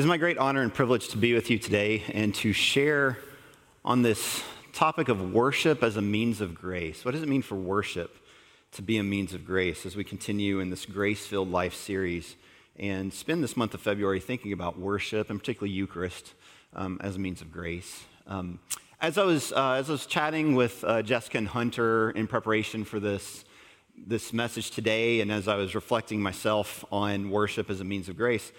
[0.00, 3.18] It is my great honor and privilege to be with you today and to share
[3.84, 4.42] on this
[4.72, 7.04] topic of worship as a means of grace.
[7.04, 8.16] What does it mean for worship
[8.72, 12.36] to be a means of grace as we continue in this grace filled life series
[12.78, 16.32] and spend this month of February thinking about worship and particularly Eucharist
[16.74, 18.04] um, as a means of grace?
[18.26, 18.58] Um,
[19.02, 22.86] as, I was, uh, as I was chatting with uh, Jessica and Hunter in preparation
[22.86, 23.44] for this,
[23.98, 28.16] this message today, and as I was reflecting myself on worship as a means of
[28.16, 28.50] grace,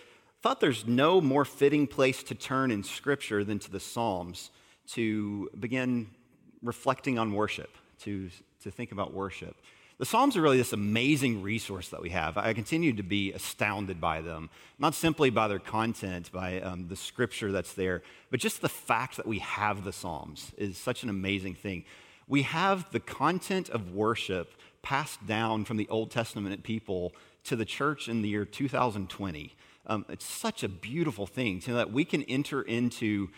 [0.41, 4.49] thought there's no more fitting place to turn in Scripture than to the Psalms
[4.87, 6.09] to begin
[6.63, 8.29] reflecting on worship, to,
[8.63, 9.55] to think about worship.
[9.99, 12.35] The Psalms are really this amazing resource that we have.
[12.35, 14.49] I continue to be astounded by them,
[14.79, 18.01] not simply by their content, by um, the scripture that's there,
[18.31, 21.85] but just the fact that we have the Psalms is such an amazing thing.
[22.27, 27.13] We have the content of worship passed down from the Old Testament people
[27.45, 29.55] to the church in the year 2020.
[29.87, 33.29] Um, it's such a beautiful thing so that we can enter into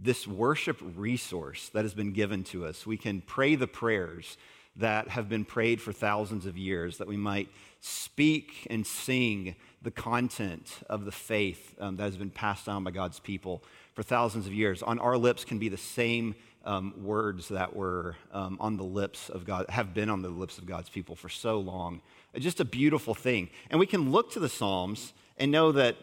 [0.00, 2.86] this worship resource that has been given to us.
[2.86, 4.36] We can pray the prayers
[4.76, 7.48] that have been prayed for thousands of years, that we might
[7.80, 12.90] speak and sing the content of the faith um, that has been passed down by
[12.90, 14.82] God's people for thousands of years.
[14.82, 19.28] On our lips can be the same um, words that were um, on the lips
[19.28, 22.00] of God, have been on the lips of God's people for so long.
[22.38, 23.50] Just a beautiful thing.
[23.70, 25.96] And we can look to the Psalms and know that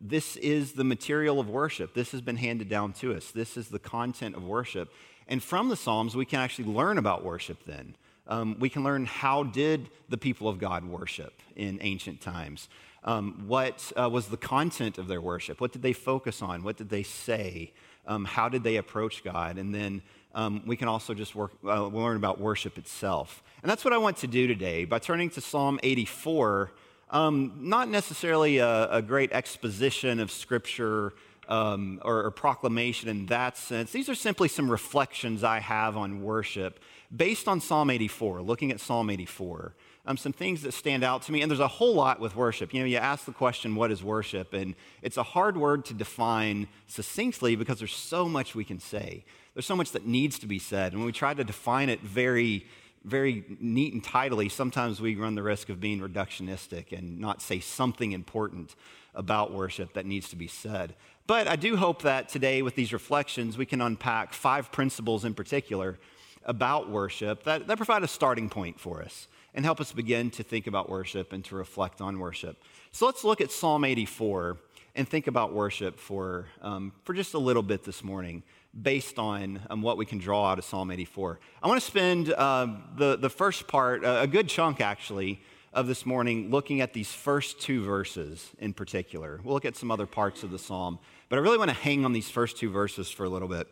[0.00, 1.94] this is the material of worship.
[1.94, 3.30] This has been handed down to us.
[3.30, 4.92] This is the content of worship.
[5.28, 7.96] And from the Psalms, we can actually learn about worship then.
[8.28, 12.68] Um, we can learn how did the people of God worship in ancient times.
[13.04, 15.60] Um, what uh, was the content of their worship?
[15.60, 16.64] What did they focus on?
[16.64, 17.72] What did they say?
[18.06, 19.58] Um, how did they approach God?
[19.58, 20.02] And then
[20.36, 23.42] um, we can also just work, uh, learn about worship itself.
[23.62, 26.70] And that's what I want to do today by turning to Psalm 84.
[27.10, 31.14] Um, not necessarily a, a, great exposition of Scripture
[31.48, 33.92] um, or, or, proclamation in that sense.
[33.92, 36.80] These are simply some reflections I have on worship
[37.16, 39.72] based on Psalm 84, looking at Psalm 84.
[40.04, 42.74] Um, some things that stand out to me, and there's a whole lot with worship.
[42.74, 44.52] You know, you ask the question, what is worship?
[44.52, 49.24] And it's a hard word to define succinctly because there's so much we can say.
[49.56, 50.92] There's so much that needs to be said.
[50.92, 52.66] And when we try to define it very
[53.06, 57.60] very neat and tidily, sometimes we run the risk of being reductionistic and not say
[57.60, 58.74] something important
[59.14, 60.94] about worship that needs to be said.
[61.28, 65.34] But I do hope that today, with these reflections, we can unpack five principles in
[65.34, 65.98] particular
[66.44, 70.42] about worship that, that provide a starting point for us and help us begin to
[70.42, 72.56] think about worship and to reflect on worship.
[72.90, 74.58] So let's look at Psalm 84
[74.96, 78.42] and think about worship for, um, for just a little bit this morning
[78.80, 81.38] based on um, what we can draw out of Psalm 84.
[81.62, 85.40] I want to spend uh, the, the first part, uh, a good chunk actually,
[85.72, 89.40] of this morning looking at these first two verses in particular.
[89.44, 90.98] We'll look at some other parts of the psalm,
[91.28, 93.68] but I really want to hang on these first two verses for a little bit.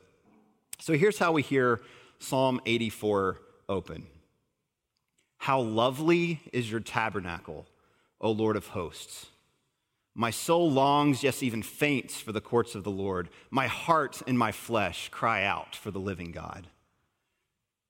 [0.81, 1.81] So here's how we hear
[2.19, 4.07] Psalm 84 open
[5.39, 7.67] How lovely is your tabernacle,
[8.21, 9.27] O Lord of hosts!
[10.15, 13.29] My soul longs, yes, even faints for the courts of the Lord.
[13.51, 16.69] My heart and my flesh cry out for the living God.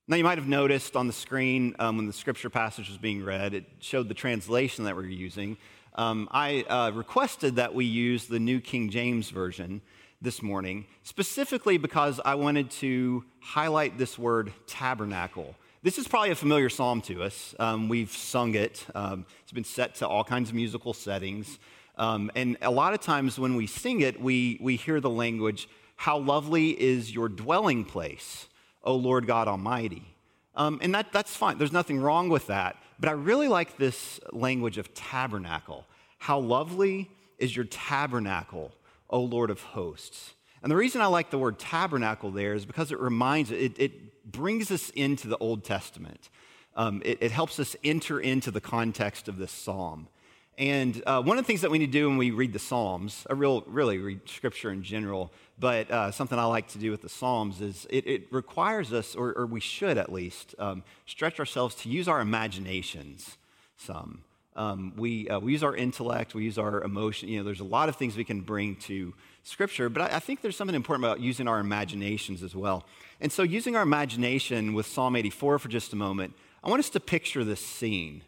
[0.08, 3.24] Now, you might have noticed on the screen um, when the scripture passage was being
[3.24, 5.56] read, it showed the translation that we're using.
[5.94, 9.80] Um, I uh, requested that we use the New King James Version
[10.20, 15.54] this morning, specifically because I wanted to highlight this word tabernacle.
[15.82, 17.54] This is probably a familiar psalm to us.
[17.58, 21.58] Um, we've sung it, um, it's been set to all kinds of musical settings.
[21.96, 25.68] Um, and a lot of times when we sing it, we, we hear the language,
[25.96, 28.48] How lovely is your dwelling place,
[28.82, 30.14] O Lord God Almighty.
[30.56, 31.58] Um, and that, that's fine.
[31.58, 32.76] There's nothing wrong with that.
[33.00, 35.84] But I really like this language of tabernacle.
[36.18, 38.72] How lovely is your tabernacle,
[39.10, 40.34] O Lord of hosts.
[40.62, 44.30] And the reason I like the word tabernacle there is because it reminds, it, it
[44.30, 46.30] brings us into the Old Testament.
[46.76, 50.08] Um, it, it helps us enter into the context of this psalm.
[50.56, 52.60] And uh, one of the things that we need to do when we read the
[52.60, 56.92] Psalms, I real, really read scripture in general, but uh, something I like to do
[56.92, 60.84] with the Psalms is it, it requires us, or, or, we should at least, um,
[61.06, 63.36] stretch ourselves to use our imaginations
[63.76, 64.22] some.
[64.56, 67.28] Um, we, uh, we use our intellect, we use our emotion.
[67.28, 69.12] You know, there's a lot of things we can bring to
[69.42, 72.84] scripture, but I, I think there's something important about using our imaginations as well.
[73.20, 76.90] And so, using our imagination with Psalm 84 for just a moment, I want us
[76.90, 78.22] to picture this scene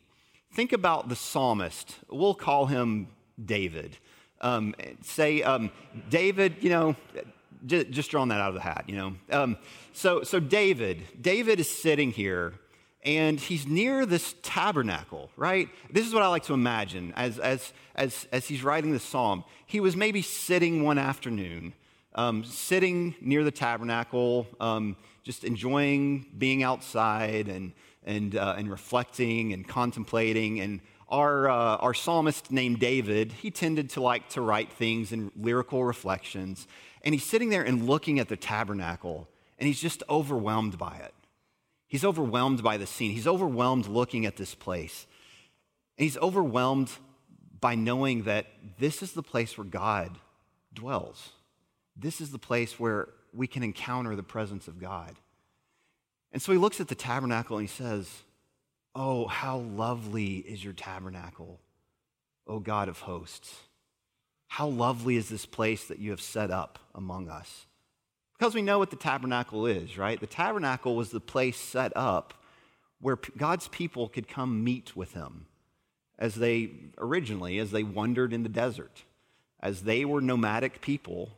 [0.52, 1.96] think about the psalmist.
[2.08, 3.08] We'll call him
[3.42, 3.96] David.
[4.40, 5.70] Um, say, um,
[6.10, 6.96] David, you know,
[7.66, 9.14] just drawing that out of the hat, you know.
[9.30, 9.56] Um,
[9.92, 12.54] so, so David, David is sitting here
[13.02, 15.68] and he's near this tabernacle, right?
[15.90, 19.44] This is what I like to imagine as, as, as, as he's writing the psalm.
[19.64, 21.72] He was maybe sitting one afternoon,
[22.14, 27.72] um, sitting near the tabernacle, um, just enjoying being outside and,
[28.06, 30.60] and, uh, and reflecting and contemplating.
[30.60, 35.30] And our, uh, our psalmist named David, he tended to like to write things in
[35.36, 36.66] lyrical reflections.
[37.02, 41.14] And he's sitting there and looking at the tabernacle, and he's just overwhelmed by it.
[41.88, 43.12] He's overwhelmed by the scene.
[43.12, 45.06] He's overwhelmed looking at this place.
[45.98, 46.90] And he's overwhelmed
[47.60, 48.46] by knowing that
[48.78, 50.18] this is the place where God
[50.74, 51.30] dwells.
[51.96, 55.14] This is the place where we can encounter the presence of God.
[56.36, 58.10] And so he looks at the tabernacle and he says,
[58.94, 61.60] Oh, how lovely is your tabernacle,
[62.46, 63.54] O God of hosts.
[64.48, 67.64] How lovely is this place that you have set up among us.
[68.38, 70.20] Because we know what the tabernacle is, right?
[70.20, 72.34] The tabernacle was the place set up
[73.00, 75.46] where God's people could come meet with him
[76.18, 76.68] as they
[76.98, 79.04] originally, as they wandered in the desert.
[79.58, 81.30] As they were nomadic people,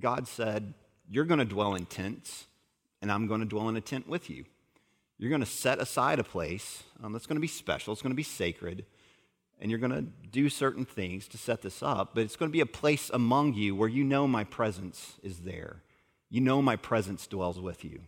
[0.00, 0.74] God said,
[1.08, 2.48] You're going to dwell in tents,
[3.02, 4.46] and I'm going to dwell in a tent with you.
[5.18, 8.12] You're going to set aside a place um, that's going to be special, it's going
[8.12, 8.86] to be sacred,
[9.60, 12.52] and you're going to do certain things to set this up, but it's going to
[12.52, 15.82] be a place among you where you know my presence is there
[16.32, 18.00] you know my presence dwells with you.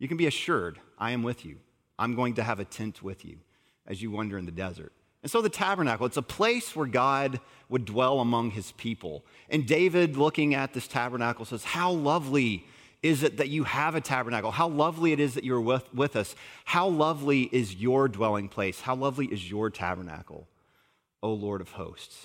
[0.00, 1.58] You can be assured, I am with you.
[1.96, 3.38] I'm going to have a tent with you
[3.86, 4.92] as you wander in the desert.
[5.22, 7.38] And so the tabernacle, it's a place where God
[7.68, 9.24] would dwell among his people.
[9.48, 12.66] And David, looking at this tabernacle, says, How lovely
[13.04, 14.50] is it that you have a tabernacle?
[14.50, 16.34] How lovely it is that you're with, with us.
[16.64, 18.80] How lovely is your dwelling place?
[18.80, 20.48] How lovely is your tabernacle,
[21.22, 22.24] O Lord of hosts?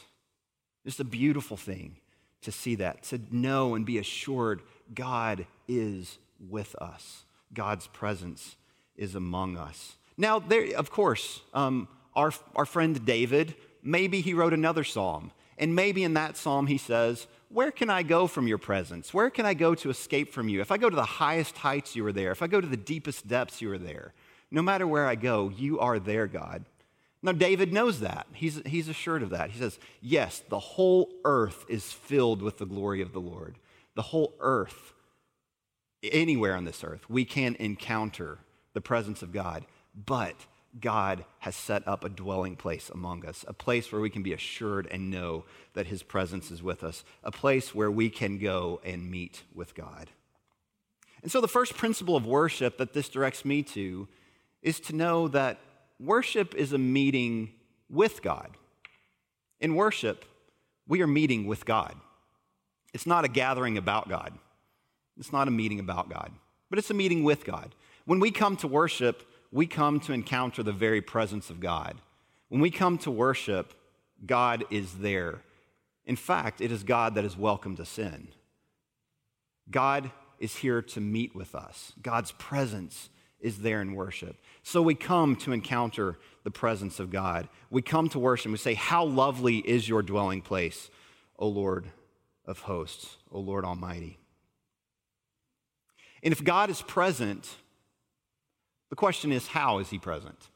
[0.85, 1.97] Just a beautiful thing
[2.43, 4.61] to see that, to know and be assured
[4.95, 6.17] God is
[6.49, 7.25] with us.
[7.53, 8.55] God's presence
[8.95, 9.97] is among us.
[10.15, 13.53] Now, there, of course, um, our, our friend David,
[13.83, 15.31] maybe he wrote another psalm.
[15.57, 19.13] And maybe in that psalm he says, Where can I go from your presence?
[19.13, 20.61] Where can I go to escape from you?
[20.61, 22.31] If I go to the highest heights, you are there.
[22.31, 24.13] If I go to the deepest depths, you are there.
[24.51, 26.65] No matter where I go, you are there, God.
[27.21, 28.27] Now, David knows that.
[28.33, 29.49] He's, he's assured of that.
[29.49, 33.57] He says, Yes, the whole earth is filled with the glory of the Lord
[33.99, 34.93] the whole earth,
[36.03, 38.37] anywhere on this earth, we can encounter
[38.71, 39.65] the presence of God.
[40.05, 40.35] But
[40.79, 44.33] God has set up a dwelling place among us, a place where we can be
[44.33, 48.79] assured and know that His presence is with us, a place where we can go
[48.83, 50.09] and meet with God.
[51.21, 54.07] And so, the first principle of worship that this directs me to
[54.61, 55.59] is to know that
[55.99, 57.51] worship is a meeting
[57.89, 58.51] with God.
[59.59, 60.23] In worship,
[60.87, 61.95] we are meeting with God.
[62.93, 64.33] It's not a gathering about God.
[65.17, 66.31] It's not a meeting about God,
[66.69, 67.75] but it's a meeting with God.
[68.05, 71.99] When we come to worship, we come to encounter the very presence of God.
[72.49, 73.73] When we come to worship,
[74.25, 75.41] God is there.
[76.05, 78.29] In fact, it is God that is welcome to sin.
[79.69, 81.93] God is here to meet with us.
[82.01, 83.09] God's presence
[83.39, 84.35] is there in worship.
[84.63, 87.47] So we come to encounter the presence of God.
[87.69, 90.89] We come to worship and we say, How lovely is your dwelling place,
[91.37, 91.87] O Lord
[92.45, 94.17] of hosts, O Lord Almighty.
[96.21, 97.55] And if God is present,
[98.89, 100.49] the question is, how is he present?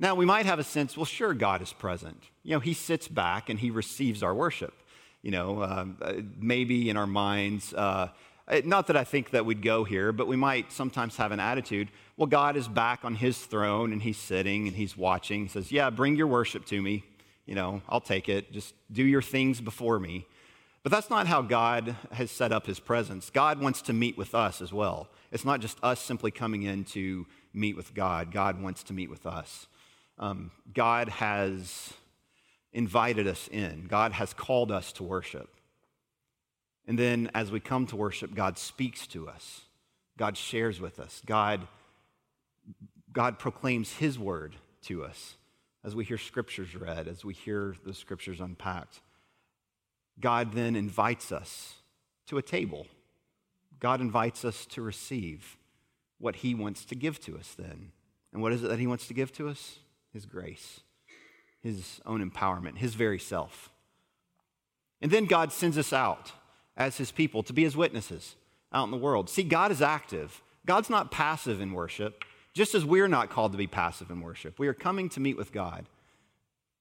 [0.00, 2.22] Now, we might have a sense, well, sure, God is present.
[2.44, 4.74] You know, he sits back and he receives our worship.
[5.22, 5.86] You know, uh,
[6.38, 8.08] maybe in our minds, uh,
[8.64, 11.88] not that I think that we'd go here, but we might sometimes have an attitude,
[12.16, 15.42] well, God is back on his throne and he's sitting and he's watching.
[15.42, 17.04] He says, yeah, bring your worship to me.
[17.46, 18.52] You know, I'll take it.
[18.52, 20.26] Just do your things before me.
[20.82, 23.30] But that's not how God has set up his presence.
[23.30, 25.08] God wants to meet with us as well.
[25.32, 29.10] It's not just us simply coming in to meet with God, God wants to meet
[29.10, 29.66] with us.
[30.18, 31.92] Um, God has
[32.72, 35.48] invited us in, God has called us to worship.
[36.86, 39.62] And then as we come to worship, God speaks to us,
[40.16, 41.66] God shares with us, God,
[43.12, 45.36] God proclaims his word to us
[45.84, 49.00] as we hear scriptures read, as we hear the scriptures unpacked.
[50.20, 51.74] God then invites us
[52.26, 52.86] to a table.
[53.80, 55.56] God invites us to receive
[56.18, 57.92] what He wants to give to us then.
[58.32, 59.78] And what is it that He wants to give to us?
[60.12, 60.80] His grace,
[61.60, 63.70] His own empowerment, His very self.
[65.00, 66.32] And then God sends us out
[66.76, 68.34] as His people to be His witnesses
[68.72, 69.30] out in the world.
[69.30, 70.42] See, God is active.
[70.66, 74.58] God's not passive in worship, just as we're not called to be passive in worship.
[74.58, 75.86] We are coming to meet with God.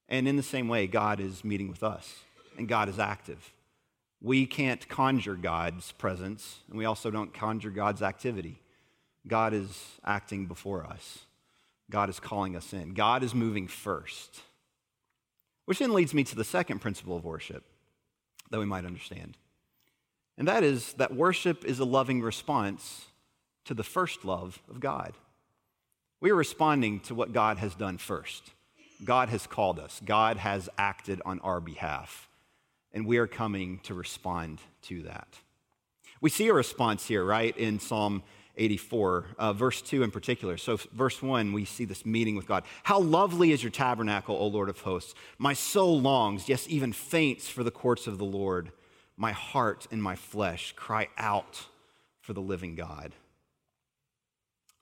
[0.10, 2.24] And in the same way, God is meeting with us
[2.58, 3.54] and God is active.
[4.22, 8.62] We can't conjure God's presence, and we also don't conjure God's activity.
[9.28, 11.20] God is acting before us.
[11.90, 12.94] God is calling us in.
[12.94, 14.42] God is moving first.
[15.66, 17.64] Which then leads me to the second principle of worship
[18.50, 19.38] that we might understand.
[20.38, 23.06] And that is that worship is a loving response
[23.66, 25.14] to the first love of God.
[26.22, 28.52] We are responding to what God has done first.
[29.04, 32.27] God has called us, God has acted on our behalf,
[32.98, 35.28] and we are coming to respond to that.
[36.20, 38.24] We see a response here, right, in Psalm
[38.56, 40.58] 84, uh, verse 2 in particular.
[40.58, 42.64] So, verse 1, we see this meeting with God.
[42.82, 45.14] How lovely is your tabernacle, O Lord of hosts!
[45.38, 48.72] My soul longs, yes, even faints for the courts of the Lord.
[49.16, 51.68] My heart and my flesh cry out
[52.22, 53.14] for the living God.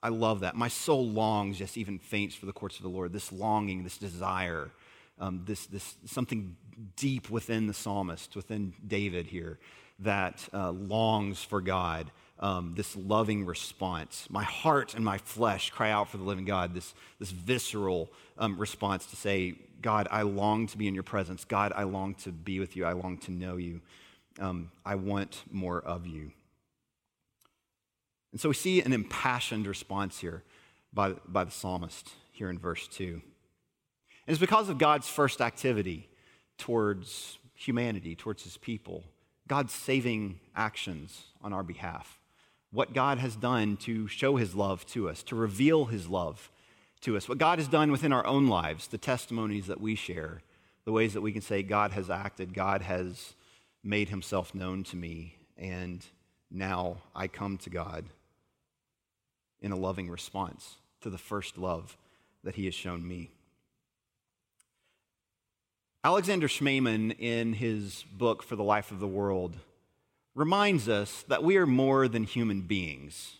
[0.02, 0.54] I love that.
[0.54, 3.12] My soul longs, yes, even faints for the courts of the Lord.
[3.12, 4.70] This longing, this desire,
[5.18, 6.56] um, this, this something
[6.96, 9.58] deep within the psalmist, within David here,
[10.00, 14.26] that uh, longs for God um, this loving response.
[14.28, 18.58] My heart and my flesh cry out for the living God, this, this visceral um,
[18.58, 21.44] response to say, God, I long to be in your presence.
[21.44, 22.84] God, I long to be with you.
[22.84, 23.80] I long to know you.
[24.38, 26.32] Um, I want more of you.
[28.32, 30.42] And so we see an impassioned response here
[30.92, 33.22] by, by the psalmist here in verse 2.
[34.26, 36.08] It's because of God's first activity
[36.58, 39.04] towards humanity, towards his people,
[39.48, 42.18] God's saving actions on our behalf
[42.76, 46.50] what God has done to show his love to us, to reveal his love
[47.00, 50.42] to us, what God has done within our own lives, the testimonies that we share,
[50.84, 53.34] the ways that we can say, God has acted, God has
[53.82, 56.04] made himself known to me, and
[56.50, 58.04] now I come to God
[59.60, 61.96] in a loving response to the first love
[62.44, 63.30] that he has shown me.
[66.06, 69.56] Alexander Schmemann, in his book For the Life of the World,
[70.36, 73.38] reminds us that we are more than human beings.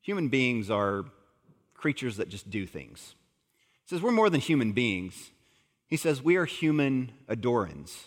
[0.00, 1.04] Human beings are
[1.74, 3.14] creatures that just do things.
[3.84, 5.30] He says we're more than human beings.
[5.88, 8.04] He says we are homo adorans.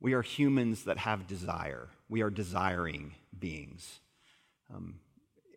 [0.00, 1.90] We are humans that have desire.
[2.08, 4.00] We are desiring beings.
[4.74, 4.98] Um,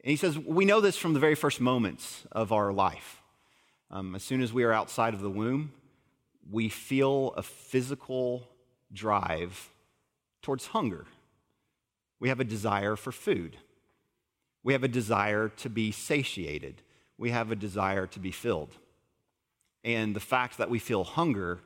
[0.03, 3.19] and he says we know this from the very first moments of our life.
[3.89, 5.71] Um, as soon as we are outside of the womb,
[6.51, 8.47] we feel a physical
[8.93, 9.69] drive
[10.41, 11.05] towards hunger
[12.21, 13.57] we have a desire for food.
[14.63, 16.83] We have a desire to be satiated.
[17.17, 18.75] We have a desire to be filled.
[19.83, 21.59] And the fact that we feel hunger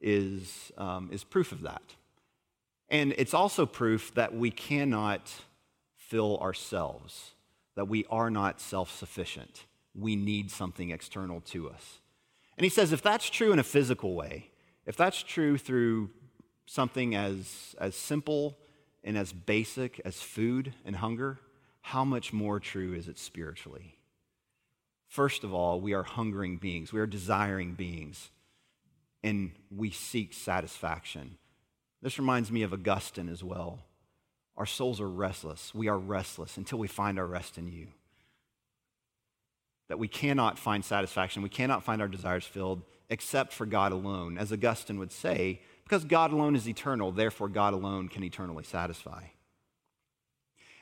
[0.00, 1.94] is, um, is proof of that.
[2.88, 5.32] And it's also proof that we cannot
[5.94, 7.34] fill ourselves,
[7.76, 9.64] that we are not self sufficient.
[9.94, 12.00] We need something external to us.
[12.56, 14.50] And he says if that's true in a physical way,
[14.86, 16.10] if that's true through
[16.66, 18.58] something as, as simple
[19.02, 21.38] and as basic as food and hunger,
[21.80, 23.96] how much more true is it spiritually?
[25.08, 28.30] First of all, we are hungering beings, we are desiring beings,
[29.24, 31.36] and we seek satisfaction.
[32.02, 33.80] This reminds me of Augustine as well.
[34.56, 35.74] Our souls are restless.
[35.74, 37.88] We are restless until we find our rest in you.
[39.90, 44.38] That we cannot find satisfaction, we cannot find our desires filled except for God alone.
[44.38, 49.24] As Augustine would say, because God alone is eternal, therefore, God alone can eternally satisfy.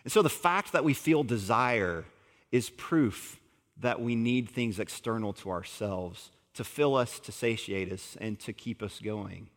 [0.05, 2.05] And so the fact that we feel desire
[2.53, 3.41] is proof
[3.79, 8.53] that we need things external to ourselves to fill us, to satiate us, and to
[8.53, 9.49] keep us going.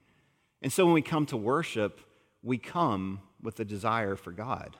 [0.61, 1.99] And so when we come to worship,
[2.43, 4.77] we come with a desire for God.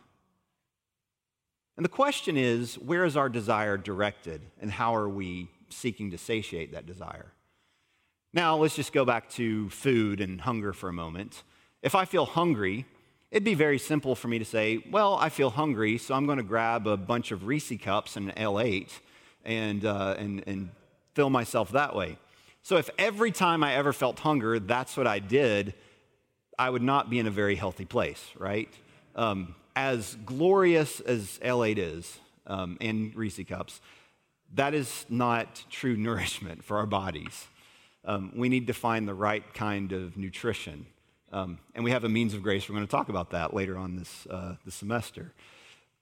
[1.77, 6.17] And the question is where is our desire directed, and how are we seeking to
[6.17, 7.31] satiate that desire?
[8.33, 11.43] Now, let's just go back to food and hunger for a moment.
[11.81, 12.85] If I feel hungry,
[13.29, 16.37] it'd be very simple for me to say, Well, I feel hungry, so I'm going
[16.37, 18.99] to grab a bunch of Reese cups and an Ale 8
[19.43, 20.69] and, uh, and, and
[21.13, 22.17] fill myself that way.
[22.63, 25.73] So, if every time I ever felt hunger, that's what I did,
[26.59, 28.69] I would not be in a very healthy place, right?
[29.15, 33.81] Um, as glorious as Ale 8 is um, and Reese cups,
[34.53, 37.47] that is not true nourishment for our bodies
[38.05, 40.85] um, we need to find the right kind of nutrition.
[41.31, 42.67] Um, and we have a means of grace.
[42.67, 45.33] We're going to talk about that later on this, uh, this semester.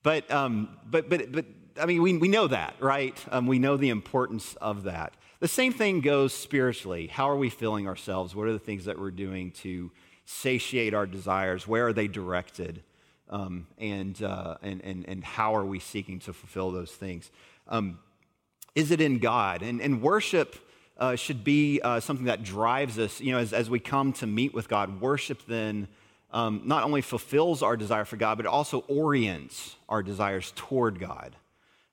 [0.02, 1.46] But, um, but, but, but,
[1.80, 3.18] I mean, we, we know that, right?
[3.32, 5.14] Um, we know the importance of that.
[5.40, 7.08] The same thing goes spiritually.
[7.08, 8.36] How are we filling ourselves?
[8.36, 9.92] What are the things that we're doing to
[10.26, 11.68] satiate our desires?
[11.68, 12.84] Where are they directed?
[13.30, 17.32] Um, and, uh, and, and, and how are we seeking to fulfill those things?
[17.68, 18.00] Um,
[18.74, 19.62] is it in God?
[19.62, 20.56] And, and worship
[20.98, 24.28] uh, should be uh, something that drives us, you know, as, as we come to
[24.28, 25.00] meet with God.
[25.00, 25.88] Worship then
[26.32, 31.00] um, not only fulfills our desire for God, but it also orients our desires toward
[31.00, 31.36] God.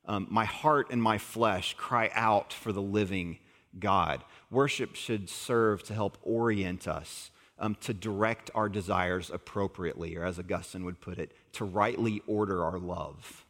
[0.06, 3.38] um, my heart and my flesh cry out for the living
[3.78, 4.24] God.
[4.50, 10.38] Worship should serve to help orient us, um, to direct our desires appropriately, or as
[10.38, 13.44] Augustine would put it, to rightly order our love.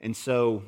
[0.00, 0.62] And so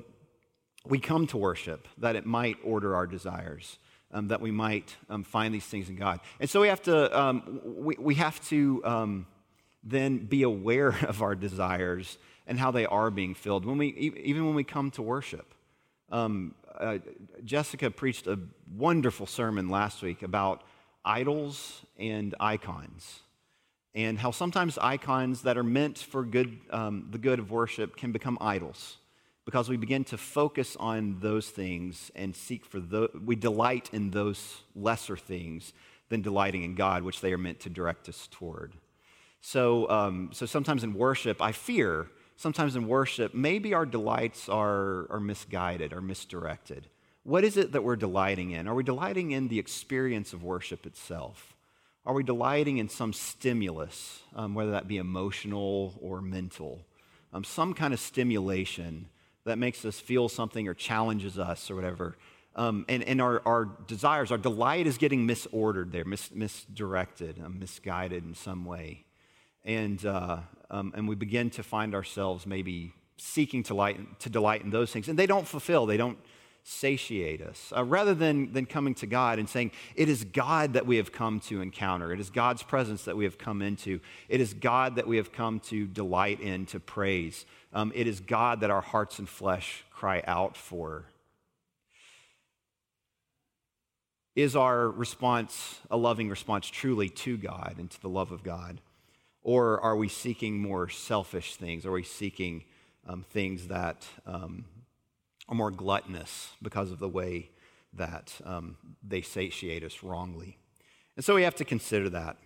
[0.87, 3.79] we come to worship that it might order our desires.
[4.11, 6.21] Um, that we might um, find these things in God.
[6.41, 9.27] And so we have to, um, we, we have to um,
[9.85, 14.47] then be aware of our desires and how they are being filled when we, even
[14.47, 15.53] when we come to worship.
[16.11, 16.99] Um, uh,
[17.45, 18.39] Jessica preached a
[18.75, 20.63] wonderful sermon last week about
[21.09, 23.21] idols and icons,
[23.95, 28.13] and how sometimes icons that are meant for good, um, the good of worship can
[28.13, 28.99] become idols
[29.47, 34.11] because we begin to focus on those things and seek for the, we delight in
[34.11, 35.73] those lesser things
[36.11, 38.75] than delighting in God, which they are meant to direct us toward.
[39.41, 45.11] So, um, so sometimes in worship, I fear sometimes in worship, maybe our delights are,
[45.11, 46.87] are misguided or misdirected.
[47.29, 48.67] What is it that we're delighting in?
[48.67, 51.55] Are we delighting in the experience of worship itself?
[52.07, 56.81] Are we delighting in some stimulus, um, whether that be emotional or mental?
[57.35, 59.11] Um, some kind of stimulation
[59.45, 62.17] that makes us feel something or challenges us or whatever.
[62.57, 67.59] Um, and and our, our desires, our delight is getting misordered there, mis- misdirected, um,
[67.59, 69.05] misguided in some way.
[69.67, 70.39] And, uh,
[70.71, 74.91] um, and we begin to find ourselves maybe seeking to, light, to delight in those
[74.91, 75.11] things.
[75.11, 76.17] And they don't fulfill, they don't
[76.63, 77.73] satiate us.
[77.77, 81.13] Uh, rather than, than coming to God and saying, It is God that we have
[81.13, 82.13] come to encounter.
[82.13, 84.01] It is God's presence that we have come into.
[84.29, 87.47] It is God that we have come to delight in, to praise.
[87.73, 91.05] Um, it is God that our hearts and flesh cry out for.
[94.37, 98.81] Is our response a loving response truly to God and to the love of God?
[99.43, 101.85] Or are we seeking more selfish things?
[101.87, 102.65] Are we seeking
[103.09, 104.65] um, things that um,
[105.49, 107.51] are more gluttonous because of the way
[107.95, 110.59] that um, they satiate us wrongly?
[111.17, 112.37] And so we have to consider that.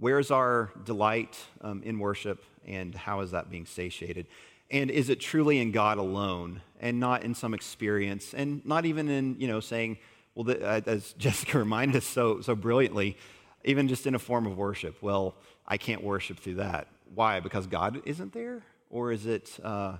[0.00, 4.26] Where's our delight um, in worship, and how is that being satiated?
[4.70, 9.08] And is it truly in God alone, and not in some experience, and not even
[9.08, 9.98] in you know saying,
[10.34, 13.16] well, the, uh, as Jessica reminded us so so brilliantly,
[13.64, 15.02] even just in a form of worship.
[15.02, 15.34] Well,
[15.66, 16.88] I can't worship through that.
[17.14, 17.40] Why?
[17.40, 18.62] Because God isn't there?
[18.90, 19.96] Or is it uh,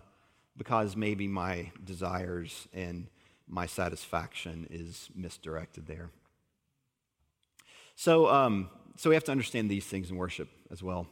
[0.59, 3.07] because maybe my desires and
[3.49, 6.11] my satisfaction is misdirected there?
[7.97, 11.07] So, um, so we have to understand these things in worship as well.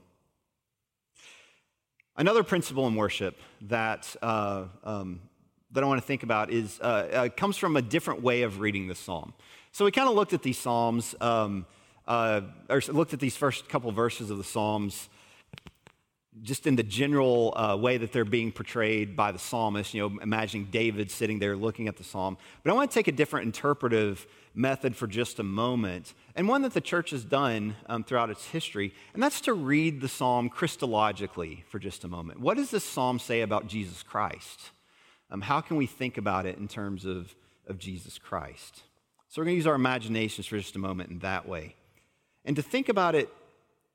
[2.17, 5.21] Another principle in worship that, uh, um,
[5.71, 8.61] that I want to think about is, uh, uh, comes from a different way of
[8.61, 9.33] reading the psalm.
[9.73, 11.15] So we kind of looked at these psalms.
[11.21, 11.67] Um,
[12.07, 15.09] uh, or looked at these first couple verses of the Psalms
[16.43, 20.19] just in the general uh, way that they're being portrayed by the psalmist, you know,
[20.21, 22.37] imagining David sitting there looking at the psalm.
[22.63, 26.63] But I want to take a different interpretive method for just a moment, and one
[26.63, 30.51] that the church has done um, throughout its history, and that's to read the psalm
[30.51, 32.41] Christologically for just a moment.
[32.41, 34.71] What does this psalm say about Jesus Christ?
[35.31, 37.35] Um, how can we think about it in terms of,
[37.67, 38.83] of Jesus Christ?
[39.29, 41.75] So we're going to use our imaginations for just a moment in that way.
[42.45, 43.29] And to think about it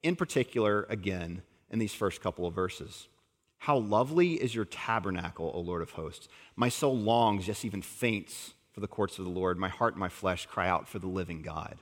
[0.04, 3.08] in particular again in these first couple of verses.
[3.60, 6.28] How lovely is your tabernacle, O Lord of hosts.
[6.56, 9.58] My soul longs, yes, even faints for the courts of the Lord.
[9.58, 11.78] My heart and my flesh cry out for the living God.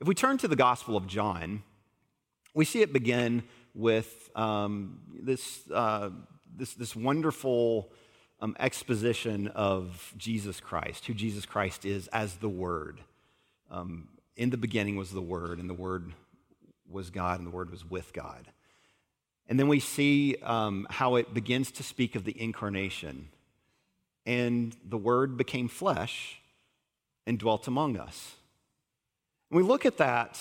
[0.00, 1.62] If we turn to the Gospel of John,
[2.54, 3.42] we see it begin
[3.74, 6.10] with um, this, uh,
[6.56, 7.90] this, this wonderful
[8.40, 13.00] um, exposition of Jesus Christ, who Jesus Christ is as the Word.
[13.70, 16.12] Um, in the beginning was the Word, and the Word
[16.90, 18.48] was God, and the Word was with God.
[19.48, 23.30] And then we see um, how it begins to speak of the incarnation.
[24.24, 26.40] And the Word became flesh
[27.26, 28.36] and dwelt among us.
[29.48, 30.40] When we look at that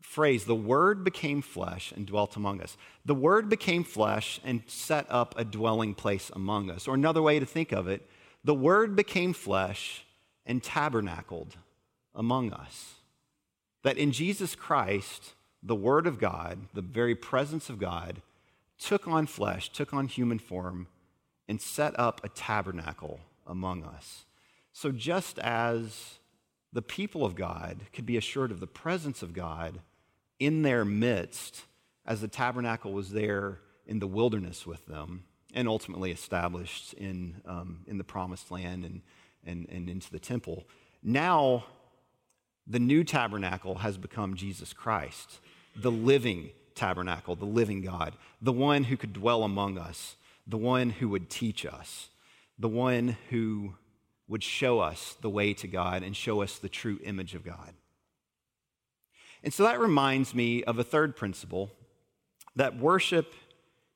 [0.00, 2.76] phrase, the Word became flesh and dwelt among us.
[3.04, 6.88] The Word became flesh and set up a dwelling place among us.
[6.88, 8.08] Or another way to think of it,
[8.42, 10.04] the Word became flesh
[10.44, 11.56] and tabernacled
[12.14, 12.95] among us.
[13.86, 18.20] That in Jesus Christ, the Word of God, the very presence of God,
[18.80, 20.88] took on flesh, took on human form,
[21.46, 24.24] and set up a tabernacle among us.
[24.72, 26.18] So just as
[26.72, 29.78] the people of God could be assured of the presence of God
[30.40, 31.62] in their midst,
[32.04, 35.22] as the tabernacle was there in the wilderness with them,
[35.54, 39.02] and ultimately established in, um, in the promised land and,
[39.44, 40.66] and, and into the temple.
[41.04, 41.66] Now,
[42.66, 45.40] the new tabernacle has become Jesus Christ,
[45.74, 50.90] the living tabernacle, the living God, the one who could dwell among us, the one
[50.90, 52.08] who would teach us,
[52.58, 53.74] the one who
[54.28, 57.74] would show us the way to God and show us the true image of God.
[59.42, 61.70] And so that reminds me of a third principle
[62.56, 63.34] that worship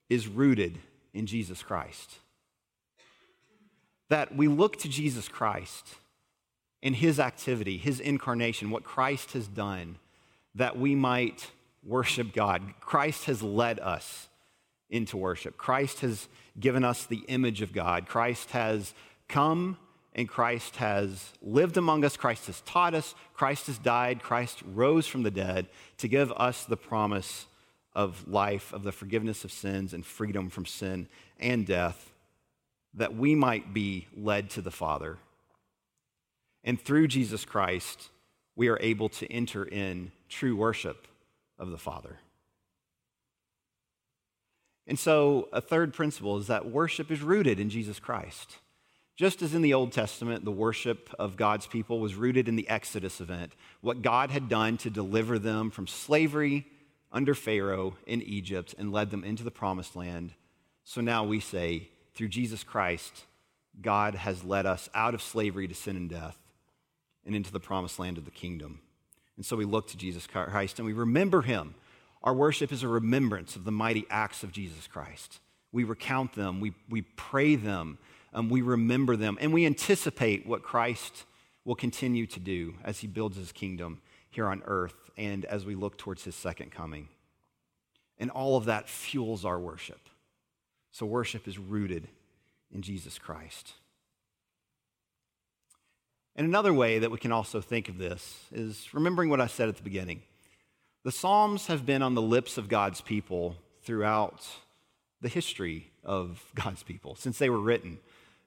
[0.09, 0.79] is rooted
[1.13, 2.19] in Jesus Christ.
[4.09, 5.97] That we look to Jesus Christ
[6.83, 9.97] in his activity, his incarnation, what Christ has done,
[10.55, 11.51] that we might
[11.85, 12.63] worship God.
[12.81, 14.29] Christ has led us
[14.89, 15.57] into worship.
[15.57, 18.07] Christ has given us the image of God.
[18.07, 18.95] Christ has
[19.29, 19.79] come
[20.15, 22.17] and Christ has lived among us.
[22.17, 23.15] Christ has taught us.
[23.33, 24.23] Christ has died.
[24.23, 27.47] Christ rose from the dead to give us the promise
[27.95, 32.13] of life, of the forgiveness of sins and freedom from sin and death,
[32.95, 35.19] that we might be led to the Father.
[36.65, 38.11] And through Jesus Christ,
[38.57, 41.07] we are able to enter in true worship
[41.59, 42.19] of the Father.
[44.87, 48.59] And so, a third principle is that worship is rooted in Jesus Christ.
[49.17, 52.69] Just as in the Old Testament, the worship of God's people was rooted in the
[52.69, 56.67] Exodus event, what God had done to deliver them from slavery
[57.13, 60.33] under Pharaoh in Egypt and led them into the promised land.
[60.85, 63.27] So now we say, through Jesus Christ,
[63.81, 66.40] God has led us out of slavery to sin and death
[67.25, 68.81] and into the promised land of the kingdom.
[69.37, 71.75] And so we look to Jesus Christ and we remember him.
[72.23, 75.41] Our worship is a remembrance of the mighty acts of Jesus Christ.
[75.73, 77.99] We recount them, we, we pray them,
[78.35, 81.25] um, we remember them, and we anticipate what Christ
[81.65, 85.75] will continue to do as he builds his kingdom here on earth and as we
[85.75, 87.09] look towards his second coming.
[88.19, 90.09] And all of that fuels our worship.
[90.93, 92.09] So, worship is rooted
[92.73, 93.75] in Jesus Christ.
[96.37, 99.69] And another way that we can also think of this is remembering what I said
[99.69, 100.23] at the beginning.
[101.03, 104.47] The Psalms have been on the lips of God's people throughout
[105.21, 107.99] the history of God's people since they were written.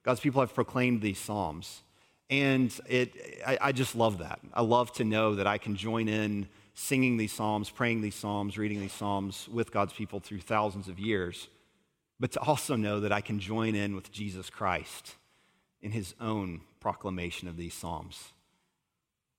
[0.04, 1.82] God's people have proclaimed these Psalms.
[2.30, 3.14] And it,
[3.46, 4.40] I, I, just love that.
[4.54, 8.58] I love to know that I can join in singing these Psalms, praying these Psalms,
[8.58, 11.48] reading these Psalms with God's people through thousands of years,
[12.20, 15.16] but to also know that I can join in with Jesus Christ
[15.82, 18.34] in his own proclamation of these Psalms.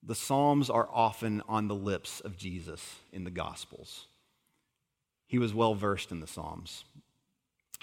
[0.02, 4.06] The Psalms are often on the lips of Jesus in the Gospels.
[5.26, 6.84] He was well versed in the Psalms.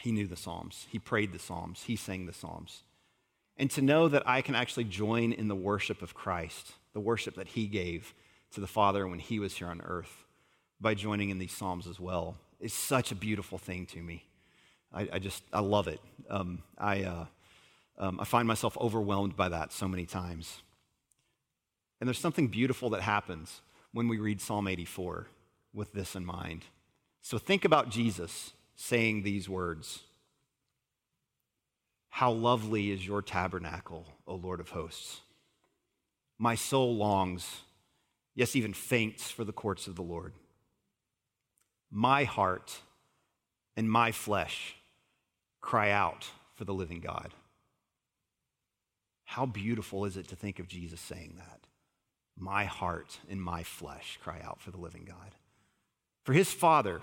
[0.01, 0.87] He knew the Psalms.
[0.89, 1.83] He prayed the Psalms.
[1.83, 2.81] He sang the Psalms.
[3.55, 7.35] And to know that I can actually join in the worship of Christ, the worship
[7.35, 8.15] that he gave
[8.53, 10.25] to the Father when he was here on earth,
[10.79, 14.23] by joining in these Psalms as well, is such a beautiful thing to me.
[14.91, 16.01] I, I just, I love it.
[16.29, 17.25] Um, I, uh,
[18.01, 20.63] um, I find myself overwhelmed by that so many times.
[21.99, 23.61] And there's something beautiful that happens
[23.93, 25.27] when we read Psalm 84
[25.71, 26.65] with this in mind.
[27.21, 30.01] So think about Jesus saying these words
[32.09, 35.21] How lovely is your tabernacle, O Lord of hosts!
[36.39, 37.61] My soul longs,
[38.33, 40.33] yes, even faints for the courts of the Lord.
[41.91, 42.79] My heart
[43.77, 44.75] and my flesh
[45.59, 47.35] cry out for the living God.
[49.31, 51.61] How beautiful is it to think of Jesus saying that?
[52.37, 55.35] My heart and my flesh cry out for the living God.
[56.25, 56.99] For his Father,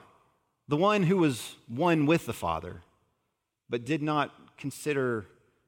[0.68, 2.82] the one who was one with the Father,
[3.70, 5.24] but did not consider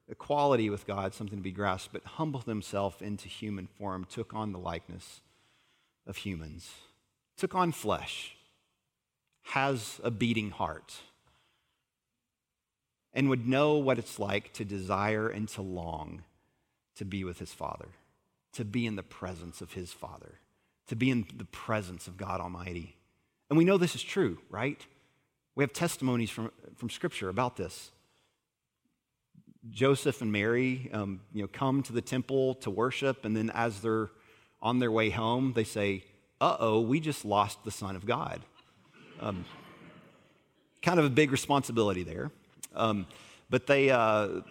[0.07, 4.51] equality with God something to be grasped, but humbled himself into human form, took on
[4.51, 5.21] the likeness
[6.05, 6.69] of humans,
[7.37, 8.35] took on flesh,
[9.45, 10.97] has a beating heart,
[13.15, 16.21] and would know what it's like to desire and to long
[16.95, 17.89] to be with his Father,
[18.53, 20.39] to be in the presence of his Father,
[20.87, 22.95] to be in the presence of God Almighty.
[23.49, 24.85] And we know this is true, right?
[25.55, 27.91] We have testimonies from, from Scripture about this.
[29.69, 33.81] Joseph and Mary, um, you know, come to the temple to worship, and then as
[33.81, 34.09] they're
[34.61, 36.03] on their way home, they say,
[36.39, 38.41] "Uh oh, we just lost the Son of God."
[39.19, 39.45] Um,
[40.81, 42.31] kind of a big responsibility there,
[42.75, 43.05] um,
[43.51, 44.41] but they uh,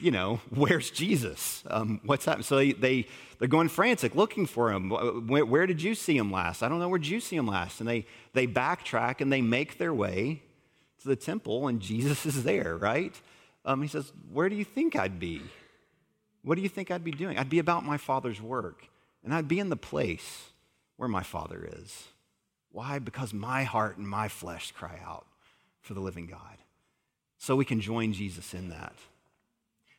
[0.00, 1.62] you know, where's Jesus?
[1.68, 2.44] Um, what's happening?
[2.44, 3.06] So they, they,
[3.38, 4.90] they're going frantic looking for him.
[5.26, 6.62] Where, where, did you see him last?
[6.62, 6.88] I don't know.
[6.88, 7.80] Where did you see him last?
[7.80, 10.42] And they, they backtrack and they make their way
[11.04, 13.14] to the temple, and Jesus is there, right?
[13.64, 15.42] Um, he says, Where do you think I'd be?
[16.42, 17.38] What do you think I'd be doing?
[17.38, 18.86] I'd be about my Father's work,
[19.22, 20.50] and I'd be in the place
[20.96, 22.08] where my Father is.
[22.70, 22.98] Why?
[22.98, 25.26] Because my heart and my flesh cry out
[25.80, 26.58] for the living God.
[27.38, 28.94] So we can join Jesus in that.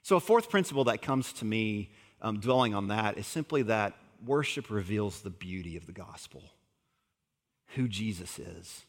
[0.05, 1.89] So, a fourth principle that comes to me
[2.21, 6.43] um, dwelling on that is simply that worship reveals the beauty of the gospel,
[7.69, 8.85] who Jesus is,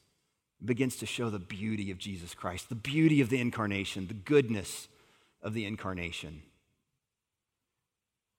[0.63, 4.89] begins to show the beauty of Jesus Christ, the beauty of the incarnation, the goodness
[5.41, 6.43] of the incarnation.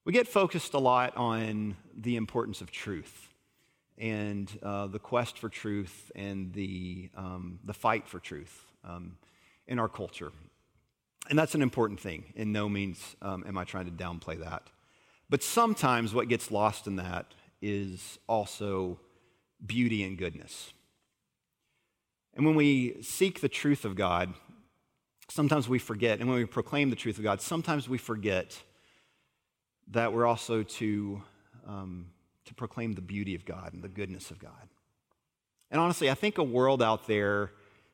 [0.05, 3.33] We get focused a lot on the importance of truth
[3.97, 9.17] and uh, the quest for truth and the, um, the fight for truth um,
[9.65, 10.31] in our culture.
[11.29, 12.33] And that's an important thing.
[12.35, 14.63] In no means um, am I trying to downplay that.
[15.29, 18.99] But sometimes what gets lost in that is also
[19.65, 20.73] beauty and goodness.
[22.33, 24.33] And when we seek the truth of God,
[25.29, 26.19] sometimes we forget.
[26.19, 28.61] And when we proclaim the truth of God, sometimes we forget
[29.89, 31.21] that we're also to,
[31.67, 32.07] um,
[32.45, 34.51] to proclaim the beauty of God and the goodness of God.
[35.71, 37.51] And honestly, I think a world out there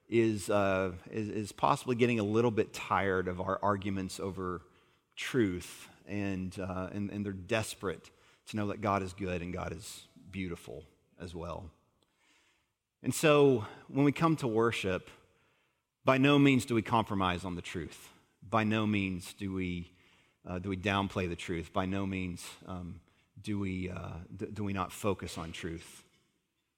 [0.10, 4.62] is, uh, is, is, possibly getting a little bit tired of our arguments over
[5.16, 8.10] truth, and, uh, and, and they're desperate
[8.48, 10.84] to know that God is good and God is beautiful
[11.20, 11.70] as well.
[13.02, 15.10] And so when we come to worship,
[16.06, 18.10] by no means do we compromise on the truth.
[18.50, 19.92] By no means do we,
[20.48, 21.72] uh, do we downplay the truth.
[21.72, 23.00] By no means um,
[23.42, 24.20] do, we, uh,
[24.54, 26.04] do we not focus on truth.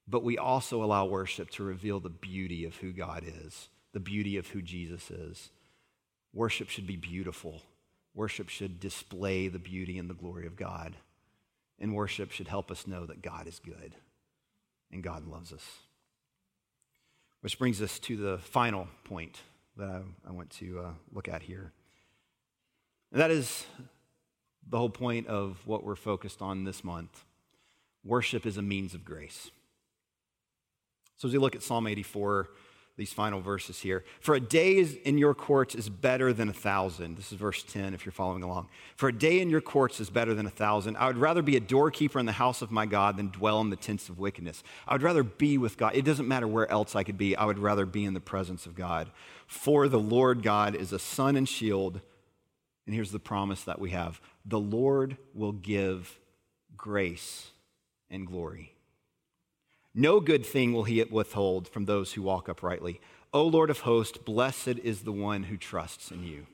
[0.08, 4.38] But we also allow worship to reveal the beauty of who God is, the beauty
[4.38, 5.50] of who Jesus is.
[6.34, 7.62] Worship should be beautiful.
[8.14, 10.96] Worship should display the beauty and the glory of God.
[11.80, 13.96] And worship should help us know that God is good
[14.92, 15.66] and God loves us.
[17.42, 19.42] Which brings us to the final point
[19.78, 21.72] that I, I want to uh, look at here.
[23.12, 23.66] And that is
[24.68, 27.24] the whole point of what we're focused on this month.
[28.04, 29.52] Worship is a means of grace.
[31.18, 32.50] So, as we look at Psalm 84,
[32.98, 34.06] these final verses here.
[34.22, 37.18] For a day in your courts is better than a thousand.
[37.18, 38.70] This is verse 10 if you're following along.
[38.96, 40.96] For a day in your courts is better than a thousand.
[40.96, 43.70] I would rather be a doorkeeper in the house of my God than dwell in
[43.70, 44.64] the tents of wickedness.
[44.88, 45.94] I would rather be with God.
[45.94, 47.36] It doesn't matter where else I could be.
[47.36, 49.12] I would rather be in the presence of God.
[49.46, 52.00] For the Lord God is a sun and shield.
[52.86, 56.18] And here's the promise that we have the Lord will give
[56.78, 57.50] grace
[58.10, 58.75] and glory.
[59.98, 63.00] No good thing will he withhold from those who walk uprightly.
[63.34, 66.48] O Lord of hosts, blessed is the one who trusts in you.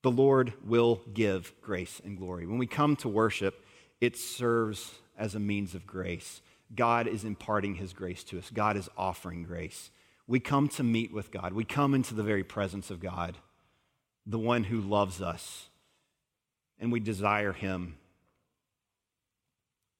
[0.00, 2.46] The Lord will give grace and glory.
[2.46, 3.62] When we come to worship,
[4.00, 6.40] it serves as a means of grace.
[6.74, 9.90] God is imparting his grace to us, God is offering grace.
[10.26, 13.36] We come to meet with God, we come into the very presence of God,
[14.24, 15.68] the one who loves us,
[16.80, 17.98] and we desire him.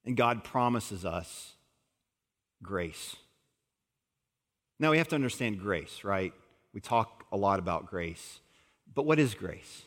[0.05, 1.55] And God promises us
[2.62, 3.16] grace.
[4.79, 6.33] Now we have to understand grace, right?
[6.72, 8.40] We talk a lot about grace.
[8.94, 9.83] But what is grace?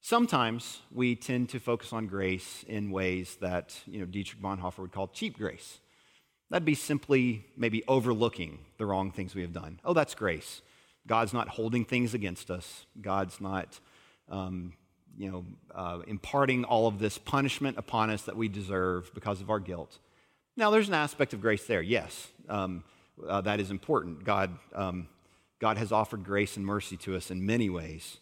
[0.00, 4.92] Sometimes we tend to focus on grace in ways that, you know, Dietrich Bonhoeffer would
[4.92, 5.78] call cheap grace.
[6.50, 9.80] That'd be simply maybe overlooking the wrong things we have done.
[9.84, 10.62] Oh, that's grace.
[11.06, 12.86] God's not holding things against us.
[13.00, 13.80] God's not,
[14.30, 14.72] um,
[15.16, 19.50] you know, uh, imparting all of this punishment upon us that we deserve because of
[19.50, 19.98] our guilt.
[20.58, 22.32] Now, there's an aspect of grace there, yes.
[22.48, 22.82] Um,
[23.24, 24.24] uh, that is important.
[24.24, 25.06] God, um,
[25.60, 28.16] God has offered grace and mercy to us in many ways.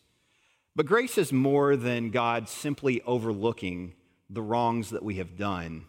[0.75, 3.94] But grace is more than God simply overlooking
[4.29, 5.87] the wrongs that we have done.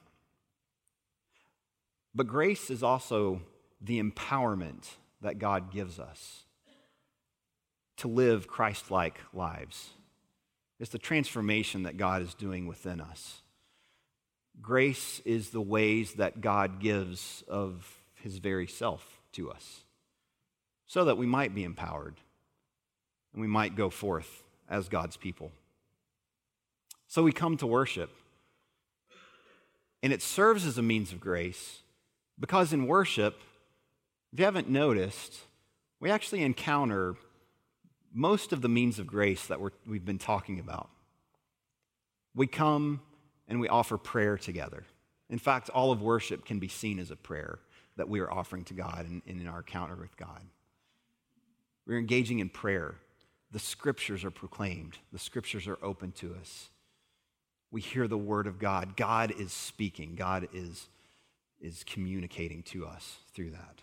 [2.16, 3.42] But grace is also
[3.82, 4.88] the empowerment
[5.20, 6.46] that God gives us
[7.98, 9.90] to live Christ like lives.
[10.80, 13.42] It's the transformation that God is doing within us.
[14.62, 19.84] Grace is the ways that God gives of his very self to us
[20.88, 22.16] so that we might be empowered
[23.34, 25.52] and we might go forth as God's people.
[27.08, 28.10] So we come to worship,
[30.04, 31.82] and it serves as a means of grace
[32.40, 33.40] because in worship,
[34.34, 35.40] if you haven't noticed,
[36.00, 37.16] we actually encounter
[38.14, 40.90] most of the means of grace that we have been talking about.
[42.36, 43.02] We come
[43.48, 44.84] and we offer prayer together.
[45.30, 47.60] In fact, all of worship can be seen as a prayer
[47.98, 50.42] that we are offering to God and, in our encounter with God.
[51.86, 52.96] We're engaging in prayer.
[53.52, 56.70] The scriptures are proclaimed, the scriptures are open to us.
[57.72, 58.96] We hear the word of God.
[58.96, 60.88] God is speaking, God is,
[61.60, 63.82] is communicating to us through that.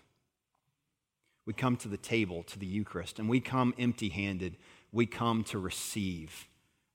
[1.47, 4.57] We come to the table, to the Eucharist, and we come empty handed.
[4.93, 6.49] We come to receive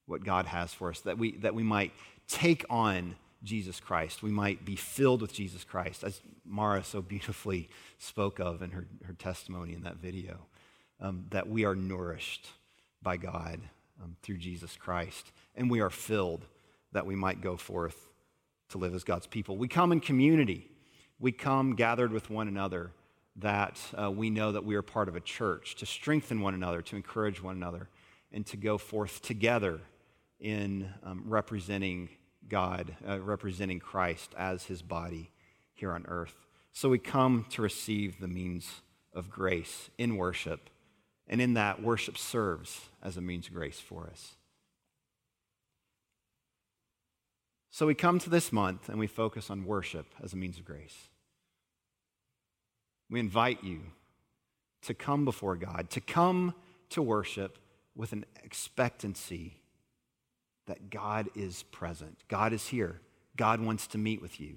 [0.06, 1.92] what God has for us, that we, that we might
[2.30, 4.22] take on Jesus Christ.
[4.22, 8.86] We might be filled with Jesus Christ, as Mara so beautifully spoke of in her,
[9.04, 10.38] her testimony in that video,
[11.00, 12.48] um, that we are nourished
[13.02, 13.60] by God
[14.02, 16.46] um, through Jesus Christ, and we are filled
[16.92, 18.08] that we might go forth
[18.68, 19.56] to live as God's people.
[19.56, 20.70] We come in community,
[21.18, 22.92] we come gathered with one another
[23.36, 26.82] that uh, we know that we are part of a church, to strengthen one another,
[26.82, 27.88] to encourage one another,
[28.32, 29.80] and to go forth together
[30.40, 32.08] in um, representing
[32.50, 35.30] God, uh, representing Christ as his body
[35.72, 36.34] here on earth.
[36.72, 38.82] So we come to receive the means
[39.14, 40.68] of grace in worship,
[41.26, 44.34] and in that, worship serves as a means of grace for us.
[47.70, 50.64] So we come to this month and we focus on worship as a means of
[50.64, 51.08] grace.
[53.08, 53.80] We invite you
[54.82, 56.54] to come before God, to come
[56.90, 57.58] to worship
[57.94, 59.58] with an expectancy
[60.66, 62.18] that God is present.
[62.28, 63.00] God is here.
[63.36, 64.56] God wants to meet with you.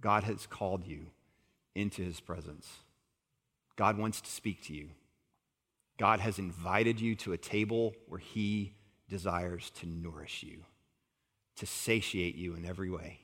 [0.00, 1.06] God has called you
[1.74, 2.68] into his presence.
[3.76, 4.90] God wants to speak to you.
[5.98, 8.74] God has invited you to a table where he
[9.08, 10.64] desires to nourish you,
[11.56, 13.20] to satiate you in every way,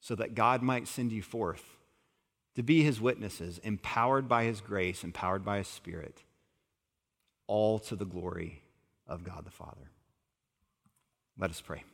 [0.00, 1.64] so that God might send you forth
[2.54, 6.22] to be his witnesses, empowered by his grace, empowered by his spirit,
[7.46, 8.62] all to the glory
[9.06, 9.90] of God the Father.
[11.38, 11.84] Let us pray.